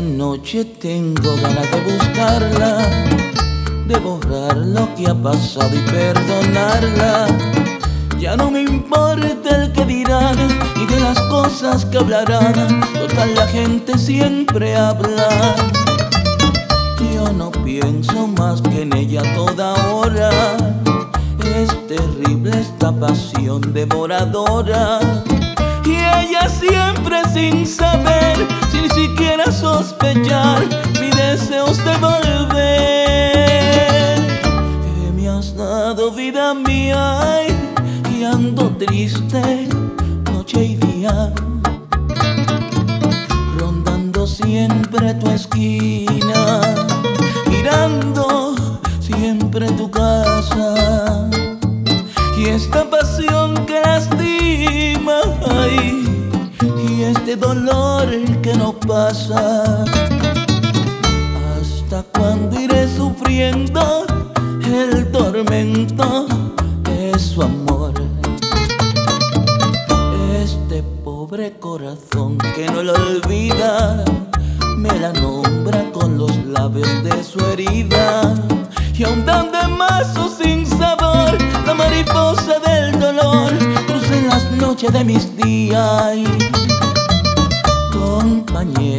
[0.00, 2.78] noche tengo ganas de buscarla,
[3.86, 7.26] de borrar lo que ha pasado y perdonarla.
[8.18, 10.36] Ya no me importa el que dirán
[10.76, 15.54] y de las cosas que hablarán, total la gente siempre habla.
[17.12, 20.30] Yo no pienso más que en ella toda hora.
[21.44, 24.98] Es terrible esta pasión devoradora.
[26.20, 28.36] Ella siempre sin saber,
[28.70, 30.62] sin siquiera sospechar,
[31.00, 32.54] mi deseos de volver.
[34.84, 37.42] Que me has dado vida mía
[38.14, 39.68] y ando triste
[40.32, 41.32] noche y día.
[43.58, 46.60] Rondando siempre tu esquina,
[47.48, 48.54] mirando
[49.00, 50.74] siempre tu casa.
[52.36, 53.33] Y esta pasión
[57.34, 58.06] este dolor
[58.42, 59.84] que no pasa.
[61.58, 64.06] ¿Hasta cuando iré sufriendo
[64.64, 66.26] el tormento
[66.82, 67.94] de su amor?
[70.40, 74.04] Este pobre corazón que no lo olvida,
[74.76, 78.32] me la nombra con los labios de su herida.
[78.96, 83.52] Y aún tan de mazo sin sabor, la mariposa del dolor
[83.86, 86.18] cruza en las noches de mis días.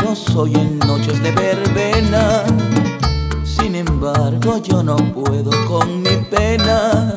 [0.00, 2.44] Compañero, soy en noches de verbena.
[3.44, 7.16] Sin embargo, yo no puedo con mi pena.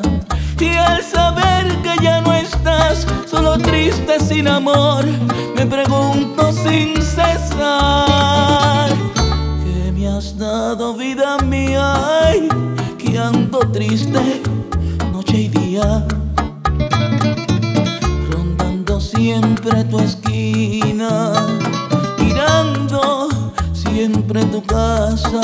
[0.60, 5.04] Y al saber que ya no estás, solo triste sin amor,
[5.56, 8.90] me pregunto sin cesar.
[9.64, 11.94] ¿Qué me has dado, vida mía?
[12.26, 12.48] Ay,
[12.98, 14.42] que ando triste
[15.12, 16.06] noche y día.
[18.30, 21.32] Rondando siempre tu esquina,
[24.34, 25.40] siempre tu casa.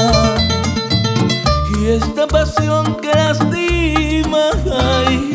[1.78, 5.32] Y esta pasión que lastima, ay,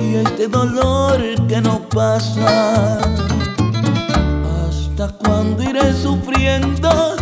[0.00, 2.98] y este dolor que no pasa.
[4.68, 7.19] ¿Hasta cuando iré sufriendo?